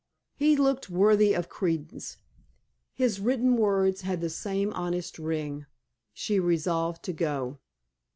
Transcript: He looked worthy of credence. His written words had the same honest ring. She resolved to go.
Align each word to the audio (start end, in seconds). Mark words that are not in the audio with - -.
He 0.33 0.55
looked 0.57 0.89
worthy 0.89 1.35
of 1.35 1.47
credence. 1.47 2.17
His 2.91 3.19
written 3.19 3.55
words 3.55 4.01
had 4.01 4.19
the 4.19 4.31
same 4.31 4.73
honest 4.73 5.19
ring. 5.19 5.67
She 6.11 6.39
resolved 6.39 7.03
to 7.03 7.13
go. 7.13 7.59